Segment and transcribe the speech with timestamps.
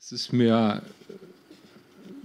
[0.00, 0.80] Es ist mir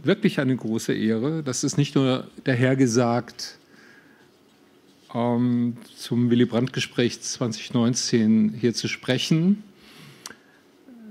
[0.04, 1.42] wirklich eine große Ehre.
[1.42, 3.58] Das ist nicht nur dahergesagt
[5.12, 9.64] ähm, zum Willy Brandt-Gespräch 2019 hier zu sprechen.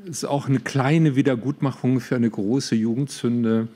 [0.04, 3.66] Es ist auch eine kleine Wiedergutmachung für eine große Jugendzünde,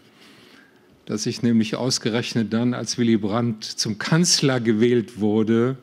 [1.07, 5.77] dass ich nämlich ausgerechnet dann, als Willy Brandt zum Kanzler gewählt wurde,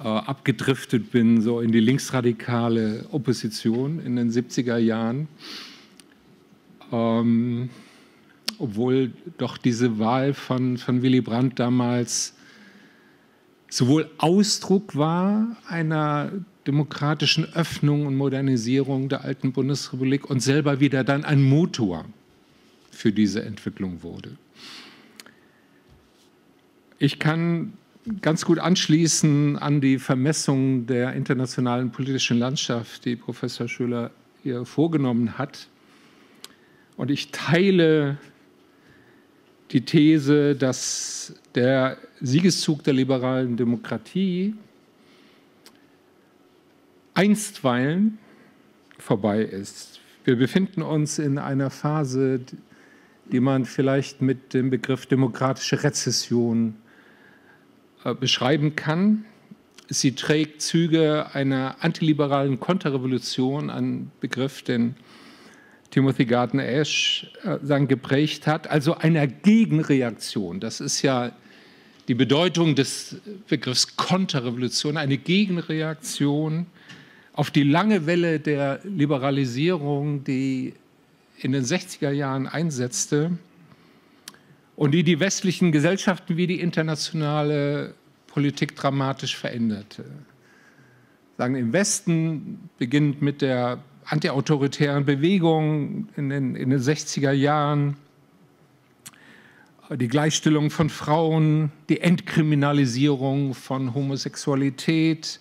[0.00, 5.28] äh, abgedriftet bin, so in die linksradikale Opposition in den 70er Jahren.
[6.92, 7.70] Ähm,
[8.58, 12.34] obwohl doch diese Wahl von, von Willy Brandt damals
[13.68, 16.32] sowohl Ausdruck war einer
[16.66, 22.04] demokratischen Öffnung und Modernisierung der alten Bundesrepublik und selber wieder dann ein Motor
[22.90, 24.36] für diese Entwicklung wurde.
[26.98, 27.74] Ich kann
[28.20, 34.10] ganz gut anschließen an die Vermessung der internationalen politischen Landschaft, die Professor Schöler
[34.42, 35.68] hier vorgenommen hat.
[36.96, 38.18] Und ich teile
[39.70, 44.54] die These, dass der Siegeszug der liberalen Demokratie
[47.14, 48.18] einstweilen
[48.98, 50.00] vorbei ist.
[50.24, 52.40] Wir befinden uns in einer Phase,
[53.30, 56.87] die man vielleicht mit dem Begriff demokratische Rezession äh,
[58.20, 59.24] beschreiben kann.
[59.88, 64.96] Sie trägt Züge einer antiliberalen Konterrevolution, ein Begriff, den
[65.90, 70.60] Timothy Gardner Ash äh, geprägt hat, also einer Gegenreaktion.
[70.60, 71.32] Das ist ja
[72.08, 73.16] die Bedeutung des
[73.48, 76.66] Begriffs Konterrevolution, eine Gegenreaktion
[77.32, 80.74] auf die lange Welle der Liberalisierung, die
[81.38, 83.38] in den 60er Jahren einsetzte
[84.78, 87.94] und die die westlichen Gesellschaften wie die internationale
[88.28, 90.04] Politik dramatisch veränderte.
[91.36, 97.96] Sagen im Westen beginnt mit der antiautoritären Bewegung in den, in den 60er Jahren,
[99.90, 105.40] die Gleichstellung von Frauen, die Entkriminalisierung von Homosexualität,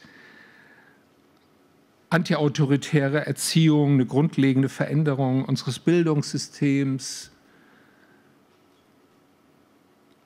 [2.09, 7.29] antiautoritäre Erziehung, eine grundlegende Veränderung unseres Bildungssystems,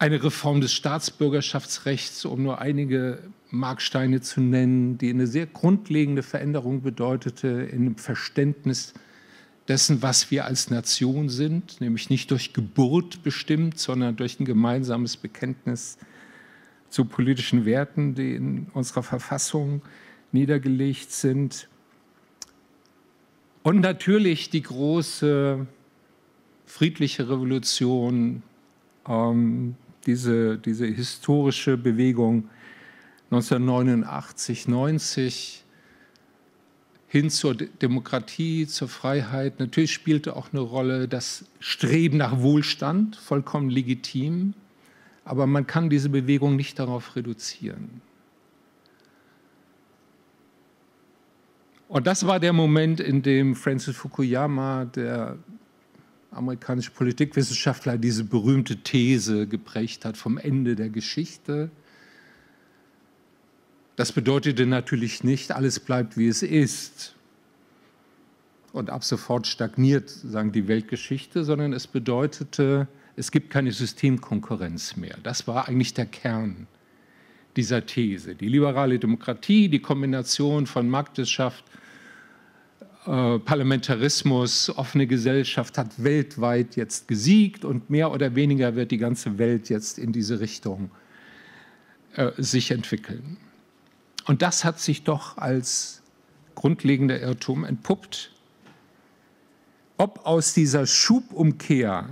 [0.02, 3.20] eine Reform des Staatsbürgerschaftsrechts, um nur einige
[3.52, 8.96] Marksteine zu nennen, die eine sehr grundlegende Veränderung bedeutete in dem Verständnis
[9.68, 15.18] dessen, was wir als Nation sind, nämlich nicht durch Geburt bestimmt, sondern durch ein gemeinsames
[15.18, 16.00] Bekenntnis
[16.90, 19.84] zu politischen Werten, die in unserer Verfassung
[20.32, 21.70] niedergelegt sind.
[23.62, 25.68] Und natürlich die große
[26.66, 28.42] friedliche Revolution,
[29.08, 29.76] ähm,
[30.06, 32.50] diese, diese historische Bewegung
[33.32, 35.64] 1989, 90
[37.08, 39.60] hin zur Demokratie, zur Freiheit.
[39.60, 44.54] Natürlich spielte auch eine Rolle das Streben nach Wohlstand, vollkommen legitim.
[45.26, 48.02] Aber man kann diese Bewegung nicht darauf reduzieren.
[51.90, 55.38] Und das war der Moment, in dem Francis Fukuyama, der
[56.32, 61.70] amerikanische Politikwissenschaftler diese berühmte These geprägt hat vom Ende der Geschichte.
[63.98, 67.16] Das bedeutete natürlich nicht, alles bleibt wie es ist
[68.74, 75.18] und ab sofort stagniert sagen die Weltgeschichte, sondern es bedeutete, es gibt keine Systemkonkurrenz mehr.
[75.24, 76.68] Das war eigentlich der Kern
[77.58, 78.36] dieser These.
[78.36, 81.66] Die liberale Demokratie, die Kombination von Marktwirtschaft
[83.06, 89.40] äh, Parlamentarismus, offene Gesellschaft hat weltweit jetzt gesiegt und mehr oder weniger wird die ganze
[89.40, 90.92] Welt jetzt in diese Richtung
[92.16, 93.38] äh, sich entwickeln.
[94.28, 96.04] Und das hat sich doch als
[96.54, 98.32] grundlegender Irrtum entpuppt.
[99.98, 102.08] Ob aus dieser Schubumkehr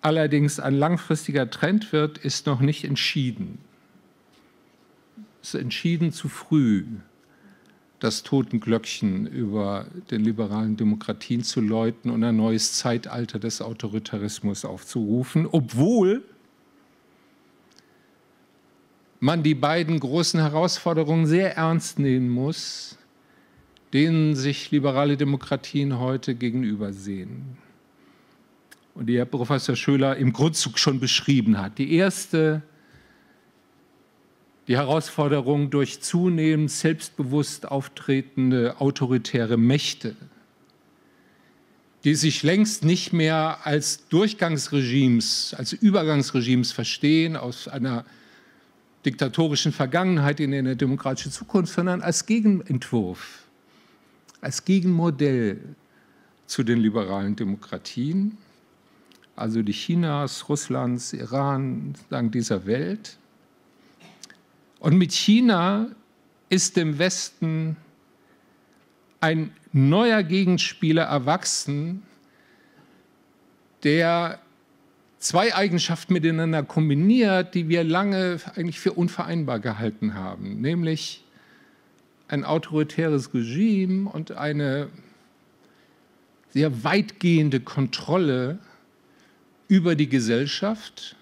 [0.00, 3.58] allerdings ein langfristiger Trend wird, ist noch nicht entschieden.
[5.42, 6.84] Es ist entschieden zu früh
[8.00, 15.48] das Totenglöckchen über den liberalen Demokratien zu läuten und ein neues Zeitalter des Autoritarismus aufzurufen,
[15.50, 16.22] obwohl
[19.20, 22.98] man die beiden großen Herausforderungen sehr ernst nehmen muss,
[23.92, 27.58] denen sich liberale Demokratien heute gegenübersehen.
[28.94, 31.78] Und die Herr Professor Schöler im Grundzug schon beschrieben hat.
[31.78, 32.62] Die erste
[34.68, 40.14] die Herausforderung durch zunehmend selbstbewusst auftretende autoritäre Mächte,
[42.04, 48.04] die sich längst nicht mehr als Durchgangsregimes, als Übergangsregimes verstehen aus einer
[49.06, 53.44] diktatorischen Vergangenheit in eine demokratische Zukunft, sondern als Gegenentwurf,
[54.42, 55.60] als Gegenmodell
[56.46, 58.36] zu den liberalen Demokratien,
[59.34, 63.16] also die Chinas, Russlands, Iran, sagen dieser Welt.
[64.80, 65.88] Und mit China
[66.48, 67.76] ist dem Westen
[69.20, 72.02] ein neuer Gegenspieler erwachsen,
[73.82, 74.38] der
[75.18, 81.24] zwei Eigenschaften miteinander kombiniert, die wir lange eigentlich für unvereinbar gehalten haben, nämlich
[82.28, 84.88] ein autoritäres Regime und eine
[86.50, 88.58] sehr weitgehende Kontrolle
[89.66, 91.16] über die Gesellschaft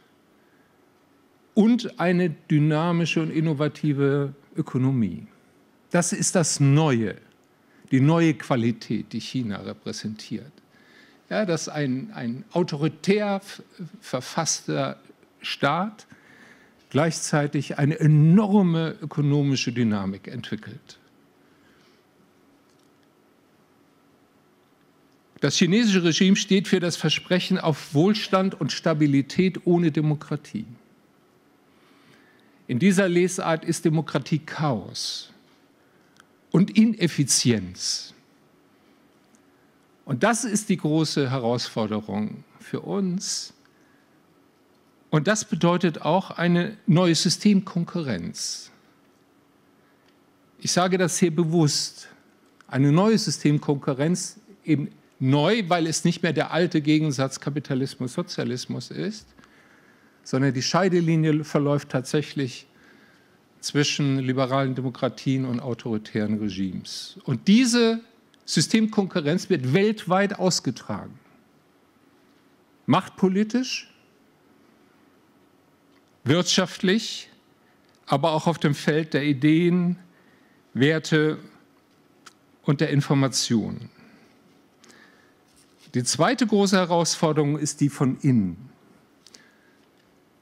[1.56, 5.26] und eine dynamische und innovative Ökonomie.
[5.90, 7.16] Das ist das Neue,
[7.90, 10.52] die neue Qualität, die China repräsentiert.
[11.30, 13.40] Ja, dass ein, ein autoritär
[14.00, 15.00] verfasster
[15.40, 16.06] Staat
[16.90, 20.98] gleichzeitig eine enorme ökonomische Dynamik entwickelt.
[25.40, 30.66] Das chinesische Regime steht für das Versprechen auf Wohlstand und Stabilität ohne Demokratie.
[32.68, 35.30] In dieser Lesart ist Demokratie Chaos
[36.50, 38.12] und Ineffizienz.
[40.04, 43.52] Und das ist die große Herausforderung für uns.
[45.10, 48.70] Und das bedeutet auch eine neue Systemkonkurrenz.
[50.58, 52.08] Ich sage das hier bewusst.
[52.68, 54.90] Eine neue Systemkonkurrenz, eben
[55.20, 59.26] neu, weil es nicht mehr der alte Gegensatz Kapitalismus-Sozialismus ist,
[60.26, 62.66] sondern die Scheidelinie verläuft tatsächlich
[63.60, 67.16] zwischen liberalen Demokratien und autoritären Regimes.
[67.22, 68.00] Und diese
[68.44, 71.16] Systemkonkurrenz wird weltweit ausgetragen.
[72.86, 73.88] Machtpolitisch,
[76.24, 77.30] wirtschaftlich,
[78.06, 79.96] aber auch auf dem Feld der Ideen,
[80.74, 81.38] Werte
[82.64, 83.90] und der Information.
[85.94, 88.75] Die zweite große Herausforderung ist die von innen.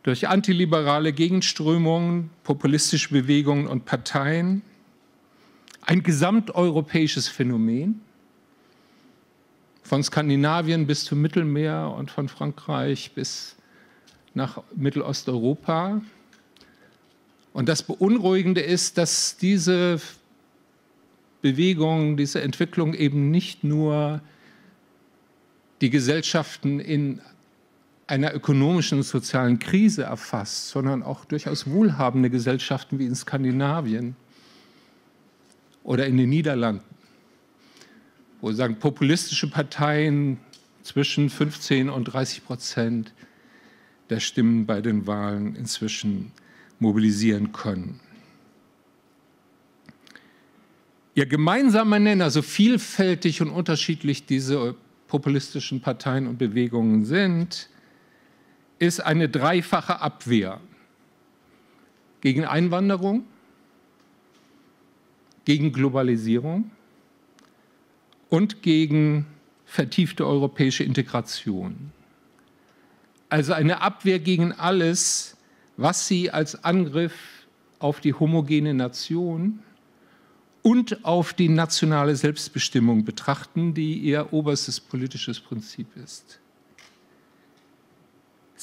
[0.04, 4.62] Durch antiliberale Gegenströmungen, populistische Bewegungen und Parteien
[5.80, 8.00] ein gesamteuropäisches Phänomen,
[9.82, 13.56] von Skandinavien bis zum Mittelmeer und von Frankreich bis
[14.34, 16.02] nach Mittelosteuropa.
[17.54, 20.00] Und das Beunruhigende ist, dass diese
[21.40, 24.20] Bewegung, diese Entwicklung eben nicht nur
[25.80, 27.20] die Gesellschaften in
[28.06, 34.16] einer ökonomischen und sozialen Krise erfasst, sondern auch durchaus wohlhabende Gesellschaften wie in Skandinavien
[35.82, 36.84] oder in den Niederlanden,
[38.40, 40.38] wo sagen populistische Parteien
[40.82, 43.12] zwischen 15 und 30 Prozent
[44.10, 46.32] der Stimmen bei den Wahlen inzwischen
[46.78, 48.00] mobilisieren können.
[51.14, 54.74] Ihr gemeinsamer Nenner, so vielfältig und unterschiedlich diese
[55.06, 57.68] populistischen Parteien und Bewegungen sind,
[58.78, 60.60] ist eine dreifache Abwehr
[62.20, 63.24] gegen Einwanderung,
[65.44, 66.70] gegen Globalisierung
[68.30, 69.26] und gegen
[69.64, 71.92] vertiefte europäische Integration.
[73.28, 75.36] Also eine Abwehr gegen alles,
[75.76, 77.14] was sie als Angriff
[77.78, 79.60] auf die homogene Nation
[80.62, 86.40] und auf die nationale Selbstbestimmung betrachten, die ihr oberstes politisches Prinzip ist.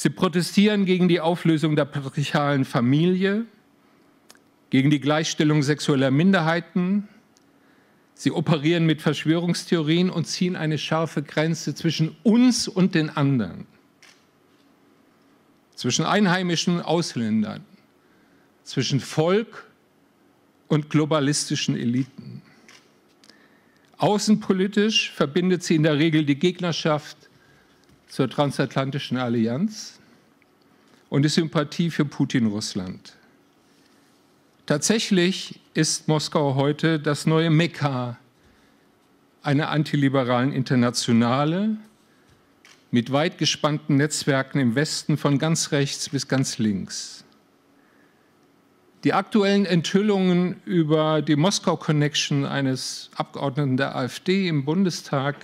[0.02, 3.46] Sie protestieren gegen die Auflösung der patriarchalen Familie,
[4.72, 7.08] gegen die Gleichstellung sexueller Minderheiten.
[8.16, 13.68] Sie operieren mit Verschwörungstheorien und ziehen eine scharfe Grenze zwischen uns und den anderen,
[15.76, 17.64] zwischen Einheimischen und Ausländern,
[18.64, 19.68] zwischen Volk
[20.68, 22.42] und globalistischen Eliten.
[24.00, 27.30] Außenpolitisch verbindet sie in der Regel die Gegnerschaft
[28.12, 30.00] zur transatlantischen Allianz
[31.10, 33.16] und die Sympathie für Putin-Russland.
[34.66, 38.18] Tatsächlich ist Moskau heute das neue Mekka
[39.44, 41.78] einer antiliberalen Internationale
[42.92, 47.24] mit weit gespannten Netzwerken im Westen von ganz rechts bis ganz links.
[49.06, 55.38] Die aktuellen Enthüllungen über die Moskau-Connection eines Abgeordneten der AfD im Bundestag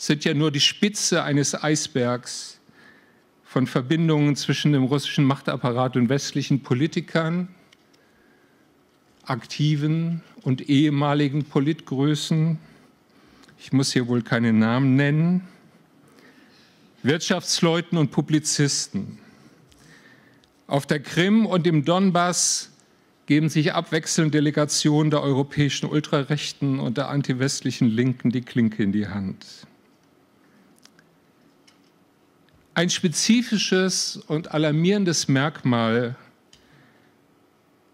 [0.00, 2.58] sind ja nur die Spitze eines Eisbergs
[3.44, 7.48] von Verbindungen zwischen dem russischen Machtapparat und westlichen Politikern,
[9.24, 12.58] aktiven und ehemaligen Politgrößen.
[13.58, 15.46] Ich muss hier wohl keine Namen nennen.
[17.02, 19.18] Wirtschaftsleuten und Publizisten.
[20.66, 22.70] Auf der Krim und im Donbass
[23.26, 29.06] geben sich abwechselnd Delegationen der europäischen Ultrarechten und der antiwestlichen Linken die Klinke in die
[29.06, 29.66] Hand.
[32.80, 36.16] Ein spezifisches und alarmierendes Merkmal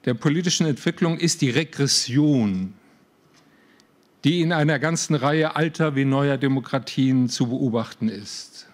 [0.05, 2.73] der politischen Entwicklung ist die Regression,
[4.23, 8.69] die in einer ganzen Reihe alter wie neuer Demokratien zu beobachten ist.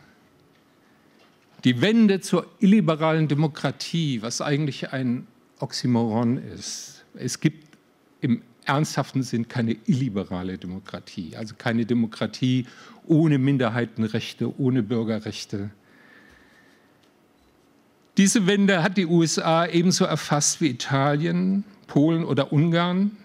[1.64, 5.26] Die Wende zur illiberalen Demokratie, was eigentlich ein
[5.60, 7.06] Oxymoron ist.
[7.14, 7.78] Es gibt
[8.20, 12.66] im ernsthaften Sinn keine illiberale Demokratie, also keine Demokratie
[13.06, 15.70] ohne Minderheitenrechte, ohne Bürgerrechte.
[18.18, 23.16] Diese Wende hat die USA ebenso erfasst wie Italien, Polen oder Ungarn.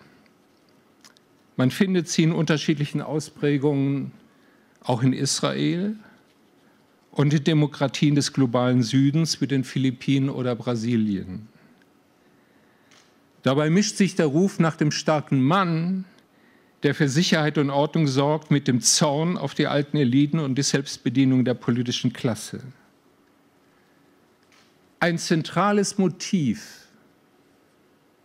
[1.58, 4.12] Man findet sie in unterschiedlichen Ausprägungen
[4.82, 5.98] auch in Israel
[7.12, 11.50] und in Demokratien des globalen Südens wie den Philippinen oder Brasilien.
[13.44, 16.06] Dabei mischt sich der Ruf nach dem starken Mann,
[16.84, 20.63] der für Sicherheit und Ordnung sorgt, mit dem Zorn auf die alten Eliten und die
[20.63, 22.62] Selbstbedienung der politischen Klasse.
[25.00, 26.88] Ein zentrales Motiv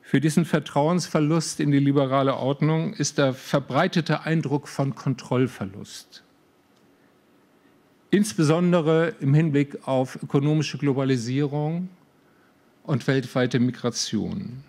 [0.00, 6.22] für diesen Vertrauensverlust in die liberale Ordnung ist der verbreitete Eindruck von Kontrollverlust.
[8.10, 11.90] Insbesondere im Hinblick auf ökonomische Globalisierung
[12.84, 14.64] und weltweite Migration.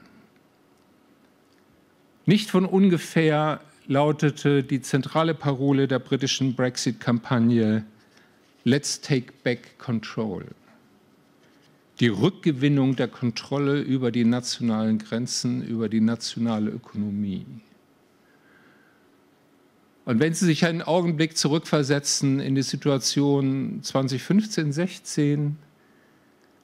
[2.26, 7.86] Nicht von ungefähr lautete die zentrale Parole der britischen Brexit-Kampagne
[8.66, 10.46] Let's take back control.
[12.00, 17.46] Die Rückgewinnung der Kontrolle über die nationalen Grenzen, über die nationale Ökonomie.
[20.06, 25.58] Und wenn Sie sich einen Augenblick zurückversetzen in die Situation 2015, 16,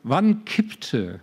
[0.03, 1.21] wann kippte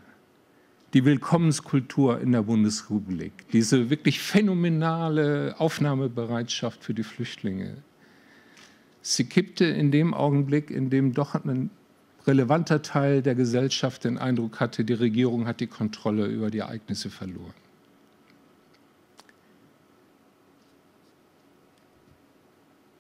[0.95, 7.77] die Willkommenskultur in der Bundesrepublik, diese wirklich phänomenale Aufnahmebereitschaft für die Flüchtlinge.
[9.03, 11.71] Sie kippte in dem Augenblick, in dem doch ein
[12.27, 17.11] relevanter Teil der Gesellschaft den Eindruck hatte, die Regierung hat die Kontrolle über die Ereignisse
[17.11, 17.55] verloren.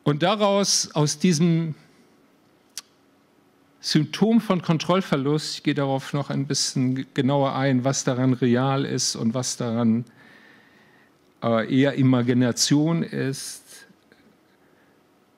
[0.04, 1.74] Und daraus, aus diesem
[3.80, 9.16] Symptom von Kontrollverlust, ich gehe darauf noch ein bisschen genauer ein, was daran real ist
[9.16, 10.04] und was daran
[11.42, 13.65] äh, eher Imagination ist,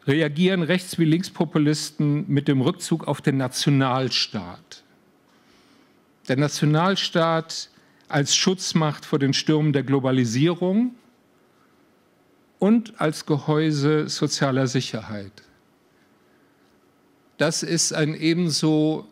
[0.08, 4.82] reagieren Rechts- wie Linkspopulisten mit dem Rückzug auf den Nationalstaat.
[6.28, 7.70] Der Nationalstaat
[8.08, 10.94] als Schutzmacht vor den Stürmen der Globalisierung
[12.58, 15.44] und als Gehäuse sozialer Sicherheit
[17.38, 19.08] das ist ein ebenso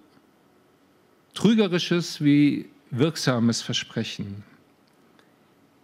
[1.33, 4.43] trügerisches wie wirksames Versprechen.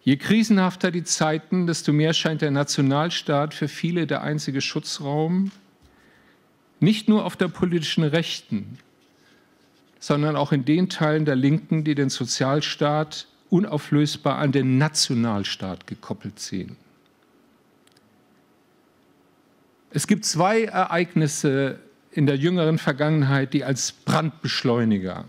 [0.05, 5.53] Je krisenhafter die Zeiten, desto mehr scheint der Nationalstaat für viele der einzige Schutzraum,
[6.81, 8.79] nicht nur auf der politischen Rechten,
[10.01, 16.41] sondern auch in den Teilen der Linken, die den Sozialstaat unauflösbar an den Nationalstaat gekoppelt
[16.41, 16.77] sehen.
[19.91, 21.79] Es gibt zwei Ereignisse
[22.11, 25.27] in der jüngeren Vergangenheit, die als Brandbeschleuniger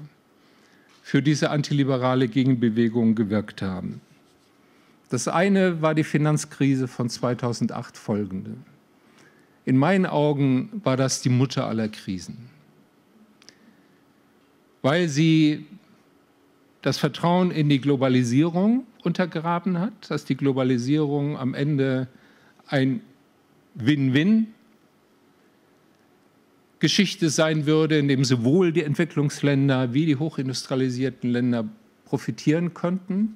[1.03, 4.01] für diese antiliberale Gegenbewegung gewirkt haben.
[5.13, 8.55] Das eine war die Finanzkrise von 2008 folgende.
[9.63, 12.49] In meinen Augen war das die Mutter aller Krisen,
[14.81, 15.67] weil sie
[16.81, 22.07] das Vertrauen in die Globalisierung untergraben hat, dass die Globalisierung am Ende
[22.65, 23.01] ein
[23.75, 24.47] Win-Win
[26.79, 31.69] Geschichte sein würde, in dem sowohl die Entwicklungsländer wie die hochindustrialisierten Länder
[32.03, 33.35] profitieren könnten.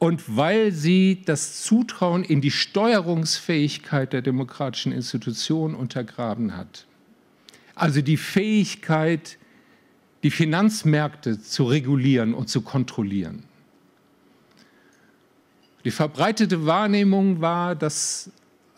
[0.00, 6.86] Und weil sie das Zutrauen in die Steuerungsfähigkeit der demokratischen Institutionen untergraben hat.
[7.74, 9.36] Also die Fähigkeit,
[10.22, 13.44] die Finanzmärkte zu regulieren und zu kontrollieren.
[15.84, 18.30] Die verbreitete Wahrnehmung war, dass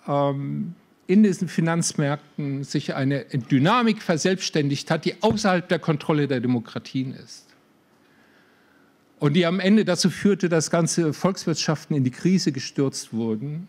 [0.09, 0.75] ähm,
[1.07, 7.47] in diesen Finanzmärkten sich eine Dynamik verselbstständigt hat, die außerhalb der Kontrolle der Demokratien ist.
[9.23, 13.69] Und die am Ende dazu führte, dass ganze Volkswirtschaften in die Krise gestürzt wurden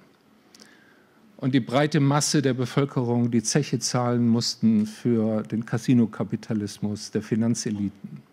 [1.37, 8.23] und die breite Masse der Bevölkerung die Zeche zahlen mussten für den Casinokapitalismus der Finanzeliten.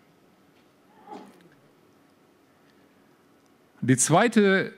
[3.81, 4.73] Die zweite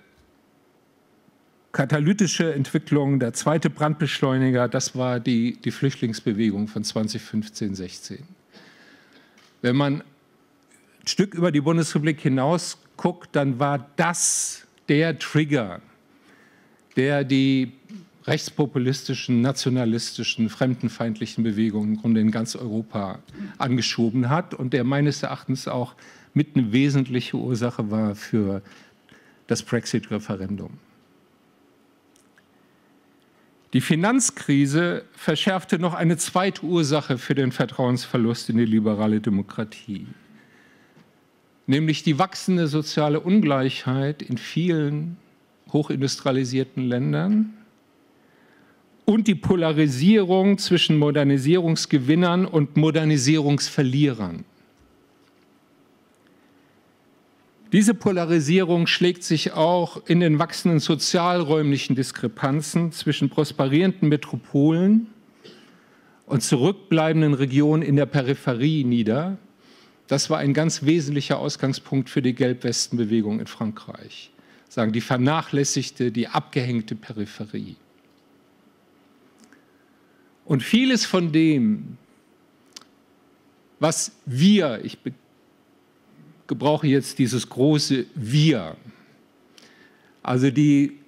[1.71, 8.17] katalytische Entwicklung, der zweite Brandbeschleuniger, das war die, die Flüchtlingsbewegung von 2015, 16.
[9.61, 10.03] Wenn man
[11.05, 15.81] Stück über die Bundesrepublik hinaus guckt, dann war das der Trigger,
[16.95, 17.73] der die
[18.25, 23.19] rechtspopulistischen, nationalistischen, fremdenfeindlichen Bewegungen im Grunde in ganz Europa
[23.57, 25.95] angeschoben hat und der meines Erachtens auch
[26.33, 28.61] mit eine wesentliche Ursache war für
[29.47, 30.71] das Brexit-Referendum.
[33.73, 40.05] Die Finanzkrise verschärfte noch eine zweite Ursache für den Vertrauensverlust in die liberale Demokratie,
[41.65, 45.17] nämlich die wachsende soziale Ungleichheit in vielen
[45.71, 47.53] hochindustrialisierten Ländern
[49.05, 54.45] und die Polarisierung zwischen Modernisierungsgewinnern und Modernisierungsverlierern.
[57.73, 65.07] Diese Polarisierung schlägt sich auch in den wachsenden sozialräumlichen Diskrepanzen zwischen prosperierenden Metropolen
[66.27, 69.39] und zurückbleibenden Regionen in der Peripherie nieder.
[70.07, 74.31] Das war ein ganz wesentlicher Ausgangspunkt für die Gelbwestenbewegung in Frankreich.
[74.69, 77.75] Sagen die vernachlässigte, die abgehängte Peripherie.
[80.45, 81.97] Und vieles von dem,
[83.79, 84.97] was wir, ich
[86.47, 88.75] gebrauche jetzt dieses große Wir.
[90.21, 90.99] Also die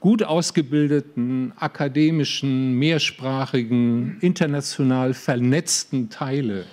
[0.00, 6.66] gut ausgebildeten, akademischen, mehrsprachigen, international vernetzten Teile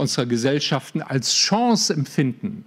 [0.00, 2.64] unserer Gesellschaften als Chance empfinden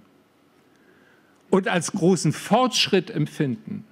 [1.50, 3.84] und als großen Fortschritt empfinden,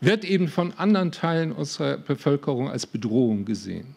[0.00, 3.94] wird eben von anderen Teilen unserer Bevölkerung als Bedrohung gesehen.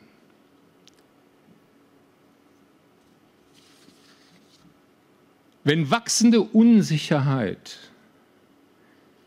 [5.64, 7.80] Wenn wachsende Unsicherheit,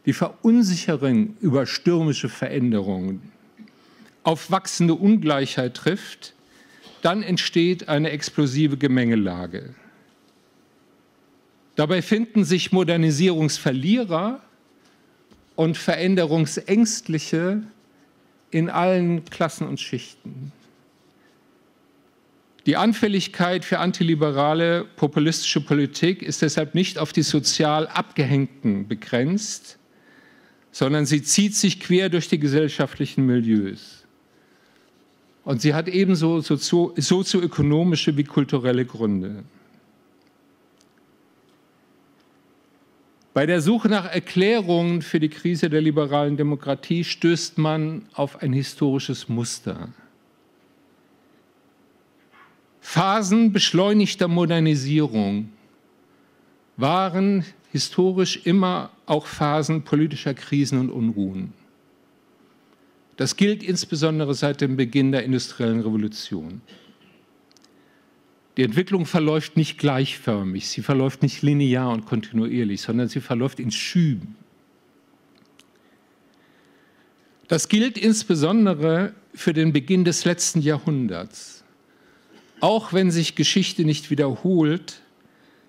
[0.06, 3.32] die Verunsicherung über stürmische Veränderungen
[4.22, 6.34] auf wachsende Ungleichheit trifft,
[7.02, 9.74] dann entsteht eine explosive Gemengelage.
[11.76, 14.42] Dabei finden sich Modernisierungsverlierer
[15.54, 17.62] und Veränderungsängstliche
[18.50, 20.52] in allen Klassen und Schichten.
[22.66, 29.78] Die Anfälligkeit für antiliberale populistische Politik ist deshalb nicht auf die sozial Abgehängten begrenzt,
[30.70, 33.97] sondern sie zieht sich quer durch die gesellschaftlichen Milieus.
[35.48, 39.44] Und sie hat ebenso sozioökonomische wie kulturelle Gründe.
[43.32, 48.52] Bei der Suche nach Erklärungen für die Krise der liberalen Demokratie stößt man auf ein
[48.52, 49.88] historisches Muster.
[52.82, 55.48] Phasen beschleunigter Modernisierung
[56.76, 61.54] waren historisch immer auch Phasen politischer Krisen und Unruhen.
[63.18, 66.60] Das gilt insbesondere seit dem Beginn der industriellen Revolution.
[68.56, 73.72] Die Entwicklung verläuft nicht gleichförmig, sie verläuft nicht linear und kontinuierlich, sondern sie verläuft in
[73.72, 74.36] Schüben.
[77.48, 81.64] Das gilt insbesondere für den Beginn des letzten Jahrhunderts.
[82.60, 85.02] Auch wenn sich Geschichte nicht wiederholt,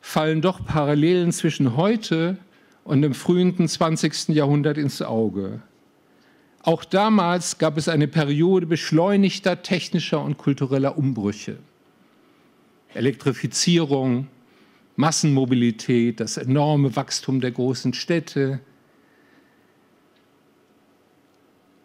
[0.01, 2.37] fallen doch Parallelen zwischen heute
[2.83, 4.29] und dem frühen 20.
[4.29, 5.63] Jahrhundert ins Auge.
[6.61, 11.57] Auch damals gab es eine Periode beschleunigter technischer und kultureller Umbrüche.
[12.93, 14.27] Elektrifizierung,
[14.95, 18.59] Massenmobilität, das enorme Wachstum der großen Städte,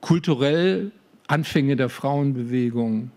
[0.01, 0.91] kulturell
[1.27, 3.11] Anfänge der Frauenbewegung,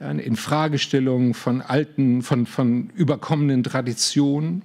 [0.00, 4.62] eine Infragestellung von alten, von, von überkommenen Traditionen.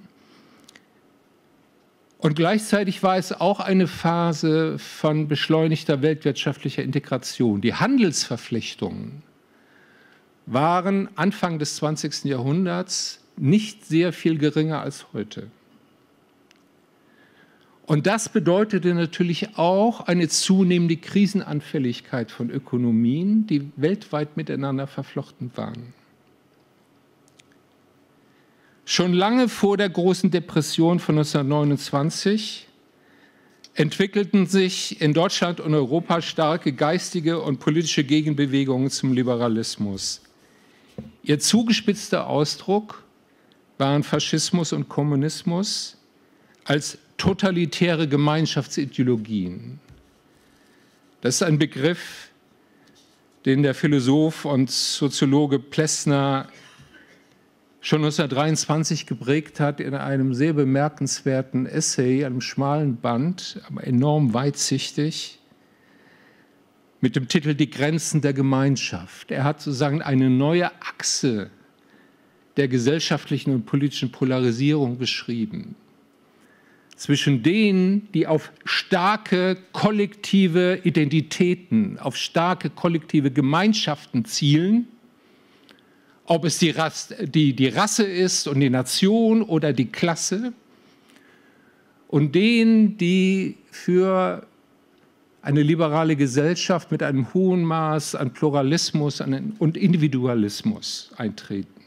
[2.22, 7.60] Und gleichzeitig war es auch eine Phase von beschleunigter weltwirtschaftlicher Integration.
[7.60, 9.24] Die Handelsverflechtungen
[10.46, 12.26] waren Anfang des 20.
[12.26, 15.48] Jahrhunderts nicht sehr viel geringer als heute.
[17.86, 25.92] Und das bedeutete natürlich auch eine zunehmende Krisenanfälligkeit von Ökonomien, die weltweit miteinander verflochten waren.
[28.92, 32.68] Schon lange vor der großen Depression von 1929
[33.72, 40.20] entwickelten sich in Deutschland und Europa starke geistige und politische Gegenbewegungen zum Liberalismus.
[41.22, 43.02] Ihr zugespitzter Ausdruck
[43.78, 45.96] waren Faschismus und Kommunismus
[46.64, 49.80] als totalitäre Gemeinschaftsideologien.
[51.22, 52.28] Das ist ein Begriff,
[53.46, 56.46] den der Philosoph und Soziologe Plessner
[57.82, 65.40] schon 1923 geprägt hat in einem sehr bemerkenswerten Essay, einem schmalen Band, aber enorm weitsichtig,
[67.00, 69.32] mit dem Titel Die Grenzen der Gemeinschaft.
[69.32, 71.50] Er hat sozusagen eine neue Achse
[72.56, 75.74] der gesellschaftlichen und politischen Polarisierung beschrieben.
[76.94, 84.86] zwischen denen, die auf starke kollektive Identitäten, auf starke kollektive Gemeinschaften zielen,
[86.26, 90.52] ob es die, Rasse, die, die Rasse ist und die Nation oder die Klasse,
[92.08, 94.46] und denen, die für
[95.40, 101.82] eine liberale Gesellschaft mit einem hohen Maß an Pluralismus und Individualismus eintreten.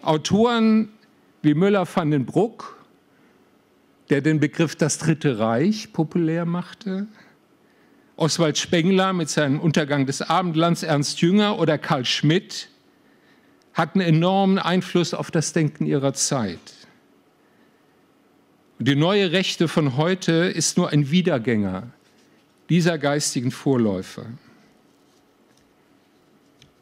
[0.00, 0.90] Autoren
[1.42, 2.78] wie Müller van den Bruck,
[4.10, 7.08] der den Begriff das Dritte Reich populär machte,
[8.16, 12.68] Oswald Spengler mit seinem Untergang des Abendlands, Ernst Jünger oder Karl Schmidt
[13.74, 16.58] hatten enormen Einfluss auf das Denken ihrer Zeit.
[18.78, 21.88] Und die neue Rechte von heute ist nur ein Wiedergänger
[22.68, 24.26] dieser geistigen Vorläufer.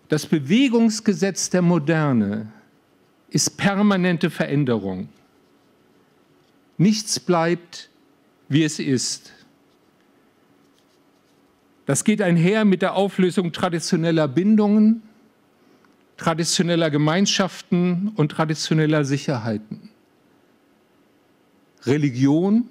[0.09, 2.51] Das Bewegungsgesetz der Moderne
[3.29, 5.09] ist permanente Veränderung.
[6.79, 7.91] Nichts bleibt,
[8.49, 9.33] wie es ist.
[11.91, 15.03] Das geht einher mit der Auflösung traditioneller Bindungen,
[16.19, 19.91] traditioneller Gemeinschaften und traditioneller Sicherheiten.
[21.83, 22.69] Religion,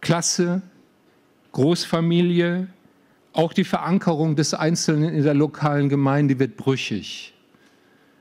[0.00, 0.62] Klasse,
[1.50, 2.68] Großfamilie,
[3.32, 7.34] auch die Verankerung des Einzelnen in der lokalen Gemeinde wird brüchig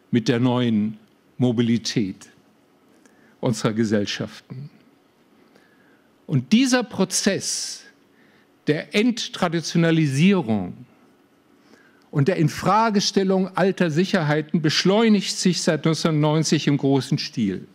[0.10, 0.98] mit der neuen
[1.38, 2.32] Mobilität
[3.42, 4.72] unserer Gesellschaften.
[6.26, 7.83] Und dieser Prozess
[8.68, 10.74] der Enttraditionalisierung
[12.12, 17.68] und der Infragestellung alter Sicherheiten beschleunigt sich seit 1990 im großen Stil.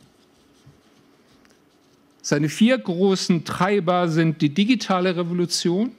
[2.22, 5.92] Seine vier großen Treiber sind die digitale Revolution,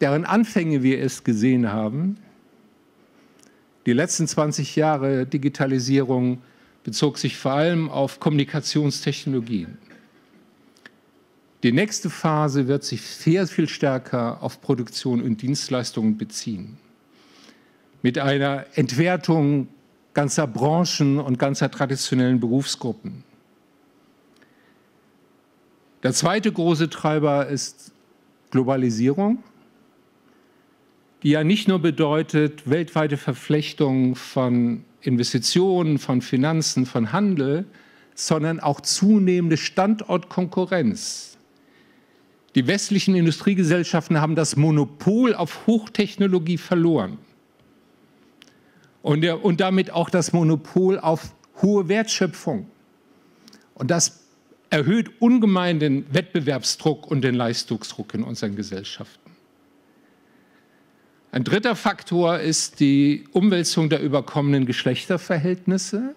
[0.00, 2.16] deren Anfänge wir es gesehen haben,
[3.86, 6.42] die letzten 20 Jahre Digitalisierung
[6.84, 9.78] bezog sich vor allem auf Kommunikationstechnologien.
[11.62, 16.78] Die nächste Phase wird sich sehr viel stärker auf Produktion und Dienstleistungen beziehen.
[18.02, 19.68] Mit einer Entwertung
[20.14, 23.24] ganzer Branchen und ganzer traditionellen Berufsgruppen.
[26.02, 27.92] Der zweite große Treiber ist
[28.50, 29.42] Globalisierung
[31.22, 37.64] die ja nicht nur bedeutet weltweite Verflechtung von Investitionen, von Finanzen, von Handel,
[38.14, 41.37] sondern auch zunehmende Standortkonkurrenz.
[42.54, 47.18] Die westlichen Industriegesellschaften haben das Monopol auf Hochtechnologie verloren
[49.02, 52.70] und, der, und damit auch das Monopol auf hohe Wertschöpfung.
[53.74, 54.24] Und das
[54.70, 59.30] erhöht ungemein den Wettbewerbsdruck und den Leistungsdruck in unseren Gesellschaften.
[61.30, 66.14] Ein dritter Faktor ist die Umwälzung der überkommenen Geschlechterverhältnisse,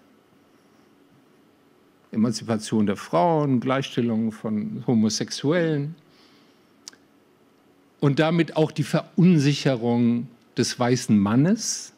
[2.10, 5.94] Emanzipation der Frauen, Gleichstellung von Homosexuellen
[8.02, 11.92] und damit auch die Verunsicherung des weißen Mannes.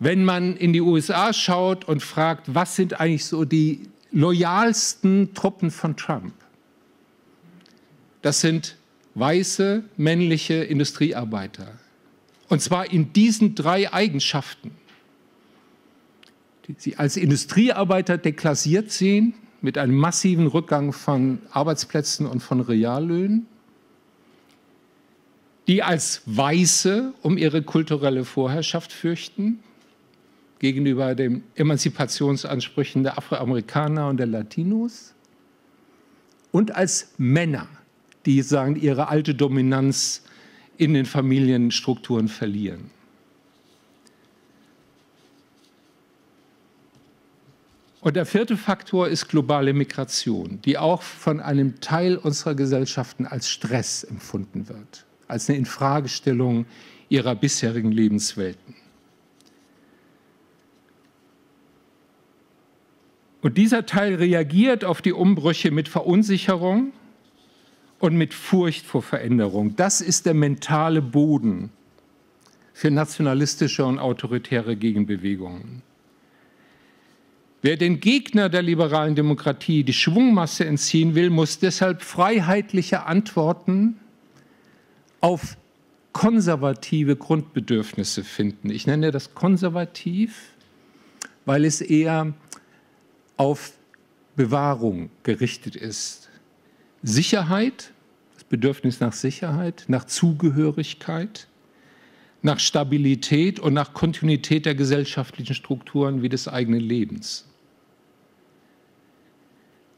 [0.00, 5.70] Wenn man in die USA schaut und fragt, was sind eigentlich so die loyalsten Truppen
[5.70, 6.34] von Trump?
[8.22, 8.76] Das sind
[9.14, 11.78] weiße männliche Industriearbeiter.
[12.48, 14.72] Und zwar in diesen drei Eigenschaften.
[16.66, 23.46] Die sie als Industriearbeiter deklassiert sehen, mit einem massiven Rückgang von Arbeitsplätzen und von Reallöhnen.
[25.66, 29.60] Die als Weiße um ihre kulturelle Vorherrschaft fürchten,
[30.58, 35.14] gegenüber den Emanzipationsansprüchen der Afroamerikaner und der Latinos.
[36.50, 37.68] Und als Männer,
[38.24, 40.22] die sagen, ihre alte Dominanz
[40.78, 42.90] in den Familienstrukturen verlieren.
[48.00, 53.50] Und der vierte Faktor ist globale Migration, die auch von einem Teil unserer Gesellschaften als
[53.50, 56.66] Stress empfunden wird, als eine Infragestellung
[57.08, 58.74] ihrer bisherigen Lebenswelten.
[63.42, 66.92] Und dieser Teil reagiert auf die Umbrüche mit Verunsicherung,
[67.98, 69.76] und mit Furcht vor Veränderung.
[69.76, 71.70] Das ist der mentale Boden
[72.72, 75.82] für nationalistische und autoritäre Gegenbewegungen.
[77.62, 83.98] Wer den Gegner der liberalen Demokratie die Schwungmasse entziehen will, muss deshalb freiheitliche Antworten
[85.20, 85.56] auf
[86.12, 88.70] konservative Grundbedürfnisse finden.
[88.70, 90.52] Ich nenne das konservativ,
[91.44, 92.32] weil es eher
[93.36, 93.72] auf
[94.34, 96.28] Bewahrung gerichtet ist.
[97.02, 97.92] Sicherheit,
[98.34, 101.48] das Bedürfnis nach Sicherheit, nach Zugehörigkeit,
[102.42, 107.46] nach Stabilität und nach Kontinuität der gesellschaftlichen Strukturen wie des eigenen Lebens.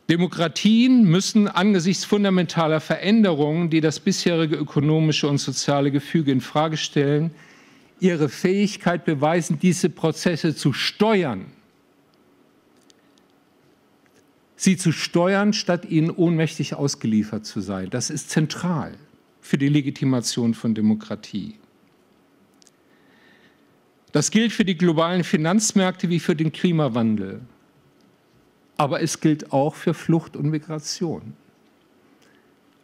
[0.08, 7.30] Demokratien müssen angesichts fundamentaler Veränderungen, die das bisherige ökonomische und soziale Gefüge in Frage stellen,
[8.00, 11.46] ihre Fähigkeit beweisen, diese Prozesse zu steuern.
[14.56, 17.90] Sie zu steuern, statt ihnen ohnmächtig ausgeliefert zu sein.
[17.90, 18.94] Das ist zentral
[19.40, 21.56] für die Legitimation von Demokratie.
[24.12, 27.42] Das gilt für die globalen Finanzmärkte wie für den Klimawandel
[28.78, 31.34] aber es gilt auch für Flucht und Migration.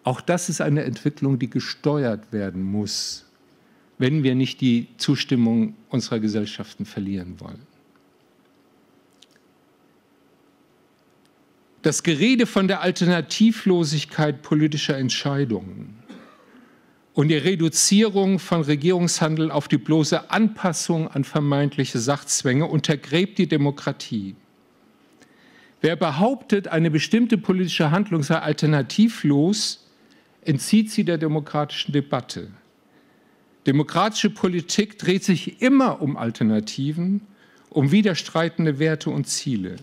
[0.02, 3.24] Auch das ist eine Entwicklung, die gesteuert werden muss,
[3.96, 7.62] wenn wir nicht die Zustimmung unserer Gesellschaften verlieren wollen.
[11.80, 15.98] Das Gerede von der Alternativlosigkeit politischer Entscheidungen
[17.12, 24.34] und die Reduzierung von Regierungshandel auf die bloße Anpassung an vermeintliche Sachzwänge untergräbt die Demokratie.
[25.84, 29.86] Wer behauptet, eine bestimmte politische Handlung sei alternativlos,
[30.40, 32.48] entzieht sie der demokratischen Debatte.
[33.66, 37.20] Demokratische Politik dreht sich immer um Alternativen,
[37.68, 39.76] um widerstreitende Werte und Ziele.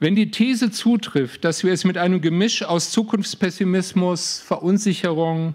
[0.00, 5.54] Wenn die These zutrifft, dass wir es mit einem Gemisch aus Zukunftspessimismus, Verunsicherung,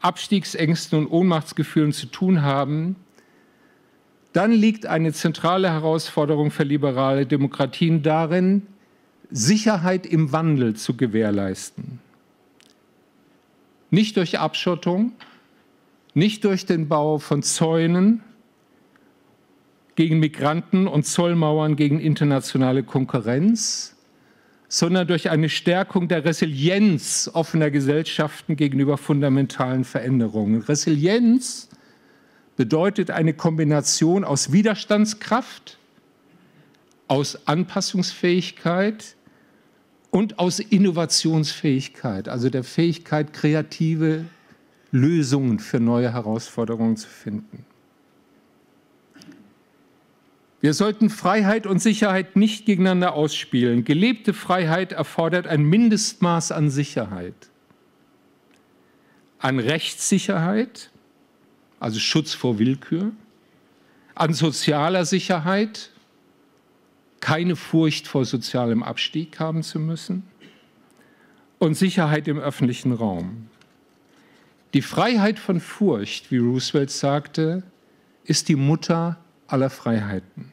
[0.00, 2.96] Abstiegsängsten und Ohnmachtsgefühlen zu tun haben,
[4.32, 8.66] dann liegt eine zentrale Herausforderung für liberale Demokratien darin,
[9.30, 12.00] Sicherheit im Wandel zu gewährleisten.
[13.90, 15.12] Nicht durch Abschottung,
[16.14, 18.22] nicht durch den Bau von Zäunen
[19.96, 23.96] gegen Migranten und Zollmauern gegen internationale Konkurrenz,
[24.68, 30.62] sondern durch eine Stärkung der Resilienz offener Gesellschaften gegenüber fundamentalen Veränderungen.
[30.62, 31.68] Resilienz
[32.60, 35.78] bedeutet eine Kombination aus Widerstandskraft,
[37.08, 39.16] aus Anpassungsfähigkeit
[40.10, 44.26] und aus Innovationsfähigkeit, also der Fähigkeit, kreative
[44.92, 47.64] Lösungen für neue Herausforderungen zu finden.
[50.60, 53.84] Wir sollten Freiheit und Sicherheit nicht gegeneinander ausspielen.
[53.84, 57.48] Gelebte Freiheit erfordert ein Mindestmaß an Sicherheit,
[59.38, 60.90] an Rechtssicherheit
[61.80, 63.10] also Schutz vor Willkür,
[64.14, 65.90] an sozialer Sicherheit,
[67.20, 70.22] keine Furcht vor sozialem Abstieg haben zu müssen
[71.58, 73.48] und Sicherheit im öffentlichen Raum.
[74.74, 77.62] Die Freiheit von Furcht, wie Roosevelt sagte,
[78.24, 80.52] ist die Mutter aller Freiheiten.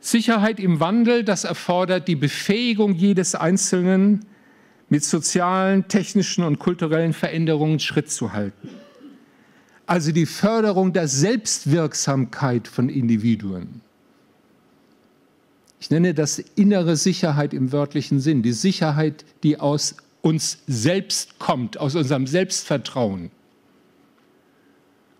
[0.00, 4.26] Sicherheit im Wandel, das erfordert die Befähigung jedes Einzelnen,
[4.88, 8.68] mit sozialen, technischen und kulturellen Veränderungen Schritt zu halten
[9.86, 13.80] also die Förderung der Selbstwirksamkeit von Individuen.
[15.80, 21.76] Ich nenne das innere Sicherheit im wörtlichen Sinn, die Sicherheit, die aus uns selbst kommt,
[21.76, 23.30] aus unserem Selbstvertrauen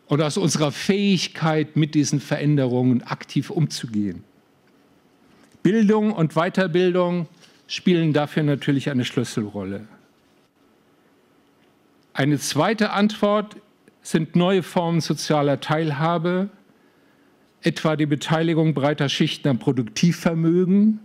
[0.07, 4.25] und aus unserer Fähigkeit, mit diesen Veränderungen aktiv umzugehen.
[5.63, 7.27] Bildung und Weiterbildung
[7.67, 9.87] spielen dafür natürlich eine Schlüsselrolle.
[12.15, 13.57] Eine zweite Antwort
[14.05, 16.51] sind neue Formen sozialer Teilhabe,
[17.63, 21.01] etwa die Beteiligung breiter Schichten am Produktivvermögen,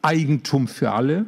[0.00, 1.26] Eigentum für alle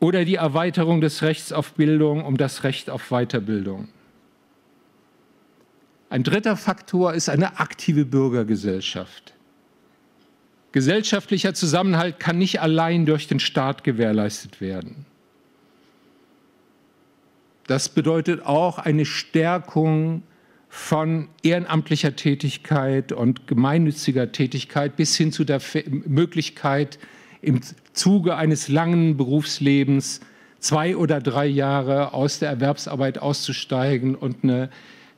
[0.00, 3.88] oder die Erweiterung des Rechts auf Bildung um das Recht auf Weiterbildung.
[6.10, 9.32] Ein dritter Faktor ist eine aktive Bürgergesellschaft.
[10.72, 15.06] Gesellschaftlicher Zusammenhalt kann nicht allein durch den Staat gewährleistet werden.
[17.72, 20.24] Das bedeutet auch eine Stärkung
[20.68, 25.58] von ehrenamtlicher Tätigkeit und gemeinnütziger Tätigkeit bis hin zu der
[26.04, 26.98] Möglichkeit,
[27.40, 27.60] im
[27.94, 30.20] Zuge eines langen Berufslebens
[30.58, 34.68] zwei oder drei Jahre aus der Erwerbsarbeit auszusteigen und eine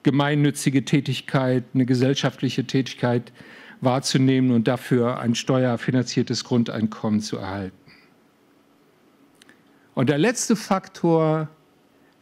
[0.05, 3.33] gemeinnützige Tätigkeit, eine gesellschaftliche Tätigkeit
[3.81, 7.77] wahrzunehmen und dafür ein steuerfinanziertes Grundeinkommen zu erhalten.
[9.97, 11.49] Und der letzte Faktor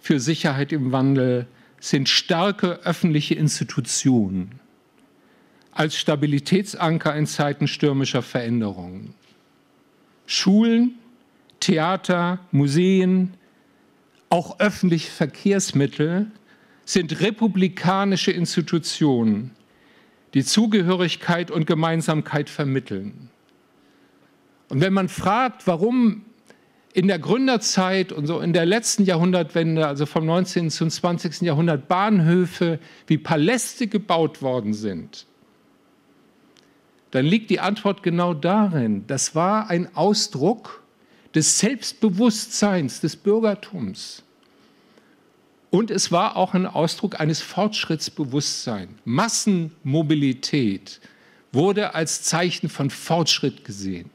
[0.02, 1.46] für Sicherheit im Wandel
[1.78, 4.58] sind starke öffentliche Institutionen
[5.70, 9.14] als Stabilitätsanker in Zeiten stürmischer Veränderungen.
[10.26, 10.96] Schulen,
[11.60, 13.34] Theater, Museen,
[14.28, 16.26] auch öffentliche Verkehrsmittel
[16.84, 19.52] sind republikanische Institutionen,
[20.34, 23.30] die Zugehörigkeit und Gemeinsamkeit vermitteln.
[24.68, 26.24] Und wenn man fragt, warum
[26.92, 30.70] in der Gründerzeit und so in der letzten Jahrhundertwende, also vom 19.
[30.70, 31.40] zum 20.
[31.42, 35.26] Jahrhundert, Bahnhöfe wie Paläste gebaut worden sind,
[37.12, 40.82] dann liegt die Antwort genau darin, das war ein Ausdruck
[41.34, 44.22] des Selbstbewusstseins des Bürgertums.
[45.70, 48.90] Und es war auch ein Ausdruck eines Fortschrittsbewusstseins.
[49.06, 51.00] Massenmobilität
[51.50, 54.10] wurde als Zeichen von Fortschritt gesehen.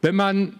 [0.00, 0.54] Wenn man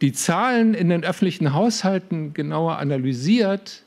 [0.00, 3.82] die Zahlen in den öffentlichen Haushalten genauer analysiert,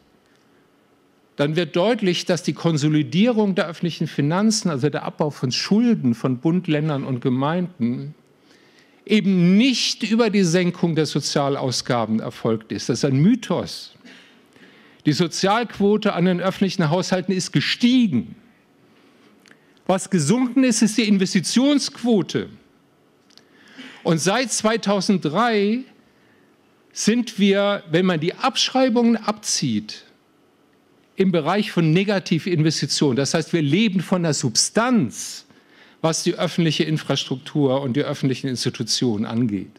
[1.35, 6.39] dann wird deutlich, dass die Konsolidierung der öffentlichen Finanzen, also der Abbau von Schulden von
[6.39, 8.15] Bund, Ländern und Gemeinden,
[9.05, 12.89] eben nicht über die Senkung der Sozialausgaben erfolgt ist.
[12.89, 13.95] Das ist ein Mythos.
[15.05, 18.35] Die Sozialquote an den öffentlichen Haushalten ist gestiegen.
[19.85, 22.49] Was gesunken ist, ist die Investitionsquote.
[24.07, 25.79] Und seit 2003
[26.93, 30.05] sind wir, wenn man die Abschreibungen abzieht,
[31.17, 33.17] im Bereich von Negativinvestitionen.
[33.17, 35.45] Das heißt, wir leben von der Substanz,
[35.99, 39.71] was die öffentliche Infrastruktur und die öffentlichen Institutionen angeht.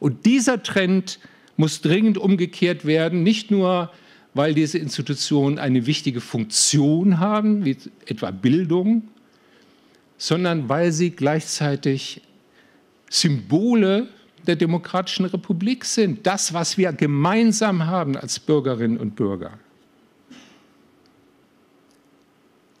[0.00, 1.20] Und dieser Trend
[1.56, 3.92] muss dringend umgekehrt werden, nicht nur,
[4.34, 9.06] weil diese Institutionen eine wichtige Funktion haben, wie etwa Bildung,
[10.18, 12.20] sondern weil sie gleichzeitig
[13.14, 14.08] Symbole
[14.46, 16.26] der demokratischen Republik sind.
[16.26, 19.58] Das, was wir gemeinsam haben als Bürgerinnen und Bürger.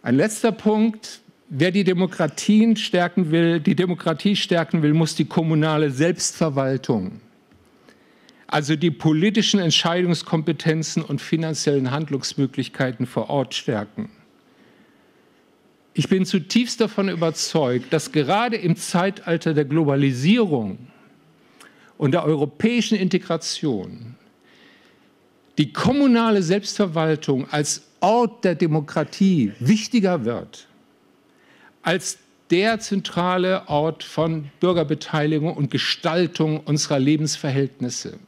[0.02, 1.20] Ein letzter Punkt.
[1.48, 7.20] Wer die Demokratien stärken will, die Demokratie stärken will, muss die kommunale Selbstverwaltung,
[8.46, 14.10] also die politischen Entscheidungskompetenzen und finanziellen Handlungsmöglichkeiten vor Ort stärken.
[15.94, 20.78] Ich bin zutiefst davon überzeugt, dass gerade im Zeitalter der Globalisierung
[21.96, 24.16] und der europäischen Integration
[25.56, 30.66] die kommunale Selbstverwaltung als Ort der Demokratie wichtiger wird
[31.84, 32.18] als
[32.50, 38.18] der zentrale Ort von Bürgerbeteiligung und Gestaltung unserer Lebensverhältnisse.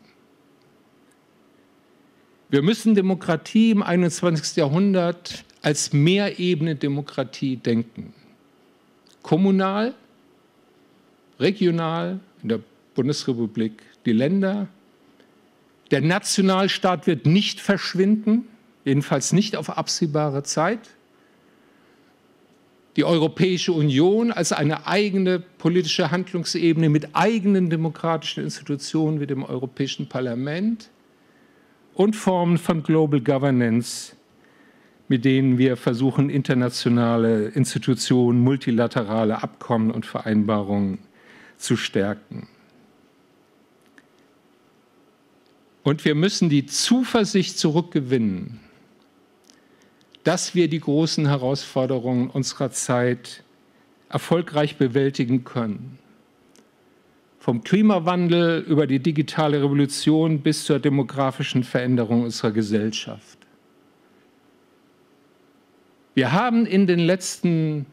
[2.49, 4.57] Wir müssen Demokratie im 21.
[4.57, 8.15] Jahrhundert als Mehrebene Demokratie denken.
[9.23, 9.95] Kommunal,
[11.41, 12.61] regional, in der
[12.95, 13.73] Bundesrepublik
[14.05, 14.69] die Länder.
[15.91, 18.47] Der Nationalstaat wird nicht verschwinden,
[18.85, 20.91] jedenfalls nicht auf absehbare Zeit.
[22.95, 30.09] Die Europäische Union als eine eigene politische Handlungsebene mit eigenen demokratischen Institutionen wie dem Europäischen
[30.09, 30.91] Parlament
[31.95, 34.16] und Formen von Global Governance,
[35.09, 40.99] mit denen wir versuchen, internationale Institutionen, multilaterale Abkommen und Vereinbarungen
[41.57, 42.49] zu stärken.
[45.85, 48.59] Und wir müssen die Zuversicht zurückgewinnen,
[50.25, 53.45] dass wir die großen Herausforderungen unserer Zeit
[54.09, 55.99] erfolgreich bewältigen können.
[57.39, 63.36] Vom Klimawandel über die digitale Revolution bis zur demografischen Veränderung unserer Gesellschaft.
[66.17, 67.85] Wir haben in den letzten,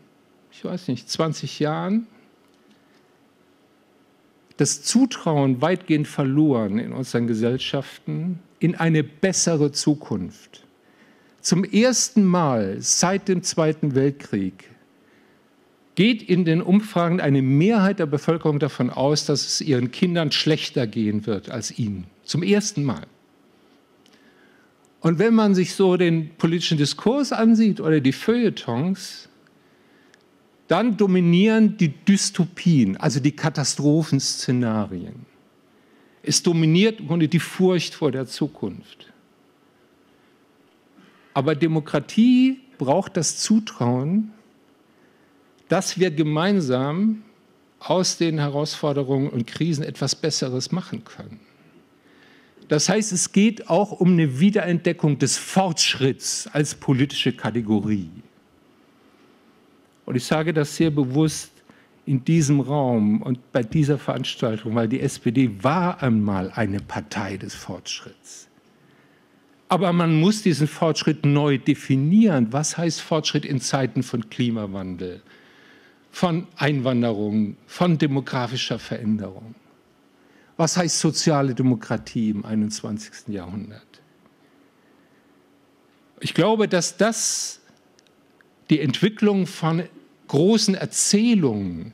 [0.50, 2.08] ich weiß nicht, 20 Jahren
[4.56, 10.64] das Zutrauen weitgehend verloren in unseren Gesellschaften in eine bessere Zukunft.
[11.42, 14.70] Zum ersten Mal seit dem Zweiten Weltkrieg
[15.96, 20.88] geht in den Umfragen eine Mehrheit der Bevölkerung davon aus, dass es ihren Kindern schlechter
[20.88, 22.06] gehen wird als ihnen.
[22.24, 23.04] Zum ersten Mal.
[25.04, 29.28] Und wenn man sich so den politischen Diskurs ansieht oder die Feuilletons,
[30.70, 35.26] dann dominieren die Dystopien, also die Katastrophenszenarien.
[36.24, 39.12] Es dominiert im Grunde die Furcht vor der Zukunft.
[41.34, 44.32] Aber Demokratie braucht das Zutrauen,
[45.68, 47.24] dass wir gemeinsam
[47.80, 51.42] aus den Herausforderungen und Krisen etwas Besseres machen können.
[52.68, 58.10] Das heißt, es geht auch um eine Wiederentdeckung des Fortschritts als politische Kategorie.
[60.06, 61.52] Und ich sage das sehr bewusst
[62.06, 67.56] in diesem Raum und bei dieser Veranstaltung, weil die SPD war einmal eine Partei des
[67.56, 68.50] Fortschritts.
[69.70, 72.48] Aber man muss diesen Fortschritt neu definieren.
[72.52, 75.22] Was heißt Fortschritt in Zeiten von Klimawandel,
[76.12, 79.56] von Einwanderung, von demografischer Veränderung?
[80.58, 83.30] Was heißt soziale Demokratie im 21.
[83.34, 83.88] Jahrhundert?
[86.20, 87.60] Ich glaube, dass das
[88.70, 89.84] die Entwicklung von
[90.28, 91.94] großen Erzählungen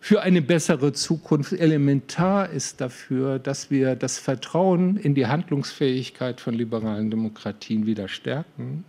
[0.00, 6.54] für eine bessere Zukunft elementar ist dafür, dass wir das Vertrauen in die Handlungsfähigkeit von
[6.54, 8.84] liberalen Demokratien wieder stärken.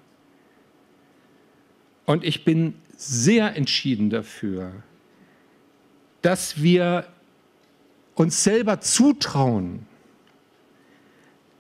[2.06, 4.72] Und ich bin sehr entschieden dafür,
[6.22, 7.06] dass wir
[8.20, 9.86] uns selber zutrauen,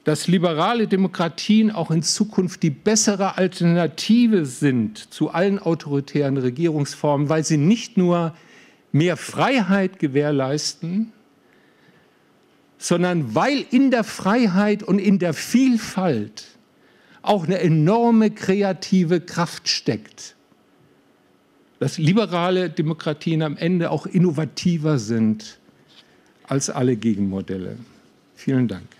[0.03, 7.45] dass liberale Demokratien auch in Zukunft die bessere Alternative sind zu allen autoritären Regierungsformen, weil
[7.45, 8.33] sie nicht nur
[8.91, 11.13] mehr Freiheit gewährleisten,
[12.77, 16.45] sondern weil in der Freiheit und in der Vielfalt
[17.21, 20.35] auch eine enorme kreative Kraft steckt.
[21.79, 25.58] Dass liberale Demokratien am Ende auch innovativer sind
[26.49, 27.77] als alle Gegenmodelle.
[28.35, 28.98] Vielen Dank.